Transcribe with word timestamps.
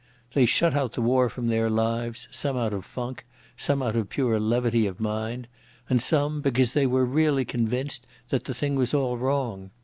They 0.33 0.47
shut 0.47 0.73
out 0.73 0.93
the 0.93 1.01
war 1.03 1.29
from 1.29 1.47
their 1.47 1.69
lives, 1.69 2.27
some 2.31 2.57
out 2.57 2.73
of 2.73 2.85
funk, 2.85 3.23
some 3.55 3.83
out 3.83 3.95
of 3.95 4.09
pure 4.09 4.39
levity 4.39 4.87
of 4.87 4.99
mind, 4.99 5.47
and 5.91 6.01
some 6.01 6.41
because 6.41 6.73
they 6.73 6.87
were 6.87 7.05
really 7.05 7.45
convinced 7.45 8.07
that 8.29 8.45
the 8.45 8.55
thing 8.55 8.73
was 8.73 8.95
all 8.95 9.15
wrong. 9.15 9.69